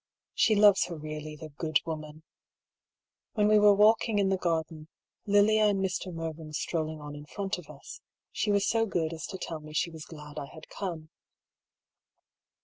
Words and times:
She 0.33 0.55
loves 0.55 0.85
her 0.85 0.95
really, 0.97 1.35
the 1.35 1.49
good 1.49 1.79
woman! 1.85 2.23
When 3.33 3.47
we 3.47 3.59
were 3.59 3.75
walking 3.75 4.17
in 4.17 4.29
the 4.29 4.35
garden, 4.37 4.87
Lilia 5.27 5.67
and 5.67 5.79
Mr. 5.79 6.11
Mervyn 6.11 6.53
strolling 6.53 6.99
on 6.99 7.15
in 7.15 7.27
front 7.27 7.59
of 7.59 7.69
us, 7.69 8.01
she 8.31 8.49
was 8.51 8.67
so 8.67 8.87
good 8.87 9.13
as 9.13 9.27
to 9.27 9.37
tell 9.37 9.59
me 9.59 9.73
she 9.73 9.91
was 9.91 10.05
glad 10.05 10.39
I 10.39 10.47
had 10.47 10.69
come. 10.69 11.11